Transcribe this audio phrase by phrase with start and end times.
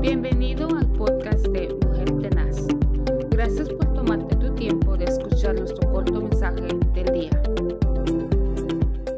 [0.00, 2.56] Bienvenido al podcast de Mujer Tenaz.
[3.28, 7.42] Gracias por tomarte tu tiempo de escuchar nuestro corto mensaje del día.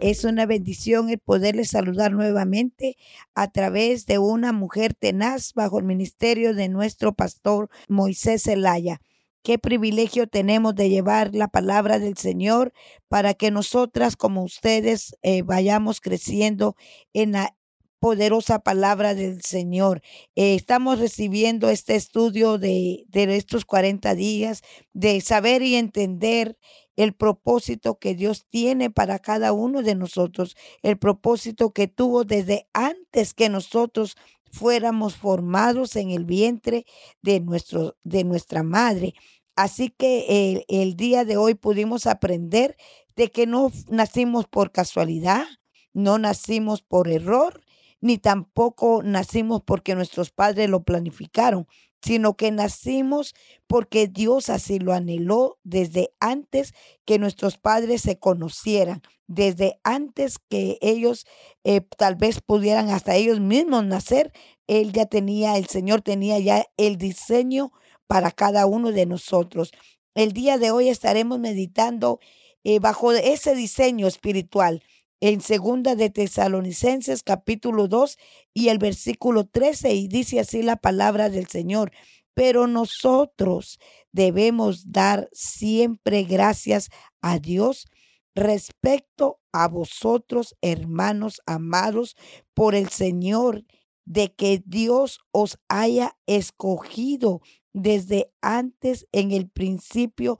[0.00, 2.96] Es una bendición el poderles saludar nuevamente
[3.36, 9.00] a través de una mujer tenaz bajo el ministerio de nuestro pastor Moisés Zelaya.
[9.44, 12.72] Qué privilegio tenemos de llevar la palabra del Señor
[13.06, 16.74] para que nosotras como ustedes eh, vayamos creciendo
[17.12, 17.54] en la
[17.98, 20.02] poderosa palabra del Señor.
[20.36, 24.62] Eh, estamos recibiendo este estudio de, de estos 40 días,
[24.92, 26.56] de saber y entender
[26.96, 32.68] el propósito que Dios tiene para cada uno de nosotros, el propósito que tuvo desde
[32.72, 34.16] antes que nosotros
[34.50, 36.86] fuéramos formados en el vientre
[37.22, 39.14] de, nuestro, de nuestra madre.
[39.56, 42.76] Así que el, el día de hoy pudimos aprender
[43.16, 45.44] de que no nacimos por casualidad,
[45.92, 47.63] no nacimos por error,
[48.04, 51.66] ni tampoco nacimos porque nuestros padres lo planificaron,
[52.02, 53.34] sino que nacimos
[53.66, 56.74] porque Dios así lo anheló desde antes
[57.06, 61.24] que nuestros padres se conocieran, desde antes que ellos
[61.64, 64.34] eh, tal vez pudieran hasta ellos mismos nacer,
[64.66, 67.72] Él ya tenía, el Señor tenía ya el diseño
[68.06, 69.72] para cada uno de nosotros.
[70.14, 72.20] El día de hoy estaremos meditando
[72.64, 74.82] eh, bajo ese diseño espiritual
[75.26, 78.18] en segunda de Tesalonicenses capítulo 2
[78.52, 81.92] y el versículo 13 y dice así la palabra del Señor.
[82.34, 83.78] Pero nosotros
[84.12, 86.90] debemos dar siempre gracias
[87.22, 87.86] a Dios
[88.34, 92.16] respecto a vosotros, hermanos amados,
[92.52, 93.64] por el Señor,
[94.04, 97.40] de que Dios os haya escogido
[97.72, 100.38] desde antes en el principio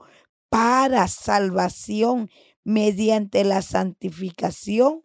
[0.49, 2.29] para salvación
[2.65, 5.03] mediante la santificación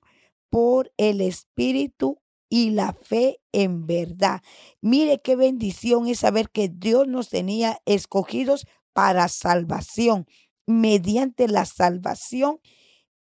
[0.50, 4.42] por el Espíritu y la fe en verdad.
[4.80, 10.26] Mire qué bendición es saber que Dios nos tenía escogidos para salvación,
[10.66, 12.60] mediante la salvación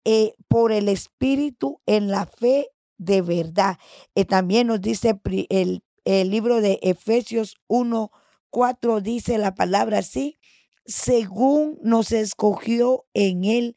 [0.04, 3.78] eh, por el Espíritu en la fe de verdad.
[4.14, 5.18] eh, también nos dice
[5.50, 8.10] el, el libro de Efesios 1,
[8.50, 10.38] 4, dice la palabra así,
[10.86, 13.76] según nos escogió en él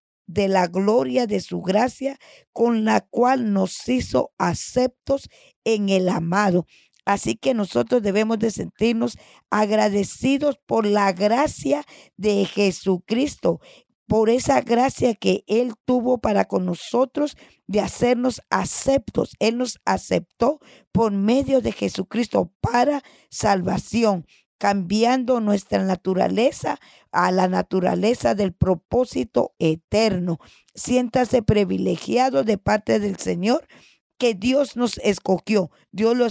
[0.33, 2.17] de la gloria de su gracia,
[2.53, 5.29] con la cual nos hizo aceptos
[5.63, 6.65] en el amado.
[7.05, 9.17] Así que nosotros debemos de sentirnos
[9.49, 11.83] agradecidos por la gracia
[12.15, 13.59] de Jesucristo,
[14.07, 17.37] por esa gracia que Él tuvo para con nosotros
[17.67, 19.35] de hacernos aceptos.
[19.39, 20.59] Él nos aceptó
[20.91, 24.25] por medio de Jesucristo para salvación
[24.61, 26.79] cambiando nuestra naturaleza
[27.11, 30.37] a la naturaleza del propósito eterno.
[30.75, 33.67] Siéntase privilegiado de parte del Señor
[34.19, 35.71] que Dios nos escogió.
[35.91, 36.27] Dios lo,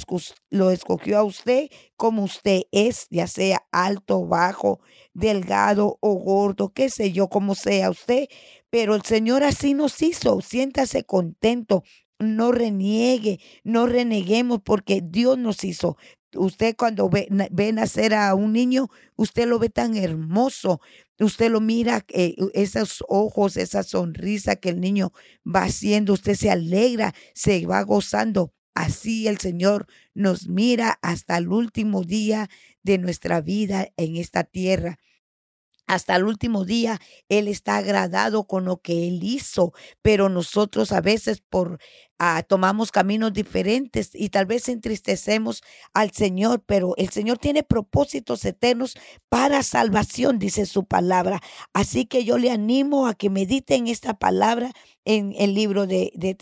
[0.50, 4.78] lo, escogió a usted como usted es, ya sea alto, bajo,
[5.12, 8.28] delgado o gordo, qué sé yo, como sea usted.
[8.70, 10.40] Pero el Señor así nos hizo.
[10.40, 11.82] Siéntase contento.
[12.20, 15.96] No reniegue, no reneguemos porque Dios nos hizo.
[16.34, 17.28] Usted cuando ve,
[17.72, 20.80] nacer a un niño, usted lo ve tan hermoso,
[21.18, 25.12] usted lo mira, eh, esos ojos, esa sonrisa que el niño
[25.44, 28.52] va haciendo, usted se alegra, se va gozando.
[28.74, 32.48] Así el Señor nos mira hasta el último día
[32.82, 34.98] de nuestra vida en esta tierra
[35.90, 41.00] hasta el último día Él está agradado con lo que Él hizo, pero nosotros a
[41.00, 41.80] veces por
[42.20, 45.62] ah, tomamos caminos diferentes y tal vez entristecemos
[45.92, 48.94] al Señor, pero el Señor tiene propósitos eternos
[49.28, 51.40] para salvación, dice su palabra.
[51.72, 54.70] Así que yo le animo a que mediten esta palabra
[55.04, 56.36] en el libro de, de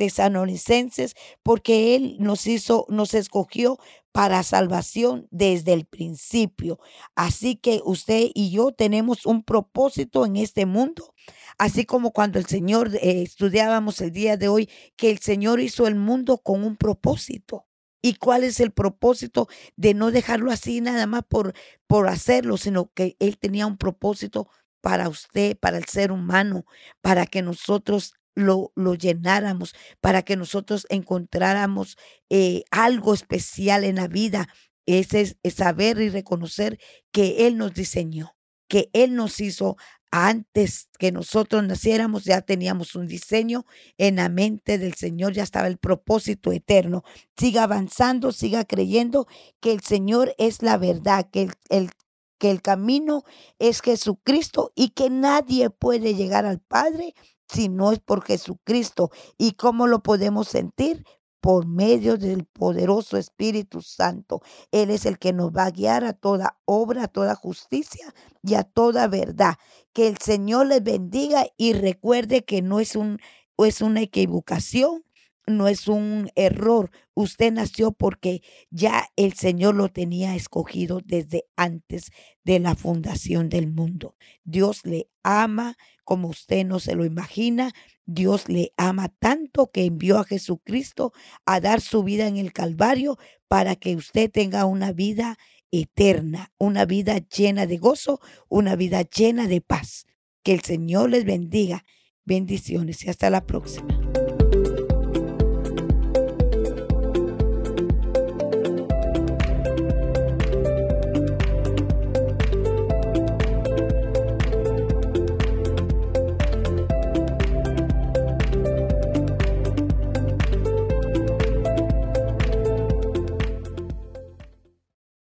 [1.42, 3.78] porque Él nos hizo, nos escogió
[4.12, 6.78] para salvación desde el principio.
[7.14, 11.14] Así que usted y yo tenemos un propósito en este mundo,
[11.58, 15.86] así como cuando el Señor eh, estudiábamos el día de hoy, que el Señor hizo
[15.86, 17.66] el mundo con un propósito.
[18.00, 21.52] ¿Y cuál es el propósito de no dejarlo así nada más por,
[21.88, 24.48] por hacerlo, sino que Él tenía un propósito
[24.80, 26.64] para usted, para el ser humano,
[27.00, 31.96] para que nosotros lo, llenáramos, para que nosotros encontráramos
[32.30, 34.48] eh, algo especial en la vida.
[34.86, 36.78] Ese es, saber y reconocer
[37.12, 38.36] que Él nos diseñó,
[38.68, 39.76] que Él nos hizo
[40.10, 43.66] antes que nosotros naciéramos ya teníamos un diseño
[43.98, 47.02] en la mente del Señor, ya estaba el propósito eterno.
[47.36, 49.26] Siga avanzando, siga creyendo
[49.60, 51.90] que el Señor es la verdad, que el,
[52.38, 53.24] que el camino
[53.58, 57.14] es Jesucristo y que nadie puede llegar al Padre
[57.48, 59.10] si no es por Jesucristo.
[59.36, 61.04] ¿Y cómo lo podemos sentir?
[61.40, 64.42] por medio del poderoso Espíritu Santo.
[64.72, 68.12] Él es el que nos va a guiar a toda obra, a toda justicia
[68.42, 69.54] y a toda verdad.
[69.92, 73.20] Que el Señor les bendiga y recuerde que no es, un,
[73.58, 75.04] es una equivocación,
[75.48, 76.90] no es un error.
[77.14, 82.10] Usted nació porque ya el Señor lo tenía escogido desde antes
[82.44, 84.16] de la fundación del mundo.
[84.44, 85.76] Dios le ama
[86.08, 87.72] como usted no se lo imagina.
[88.06, 91.12] Dios le ama tanto que envió a Jesucristo
[91.44, 95.36] a dar su vida en el Calvario para que usted tenga una vida
[95.70, 100.06] eterna, una vida llena de gozo, una vida llena de paz.
[100.42, 101.84] Que el Señor les bendiga.
[102.24, 103.86] Bendiciones y hasta la próxima.